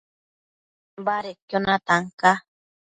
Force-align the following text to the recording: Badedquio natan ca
Badedquio 1.05 1.57
natan 1.65 2.03
ca 2.19 2.31